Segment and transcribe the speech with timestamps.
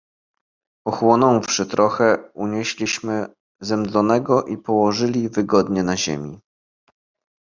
[0.87, 3.27] "Ochłonąwszy trochę, unieśliśmy
[3.61, 6.39] zemdlonego i położyli wygodnie na ziemi."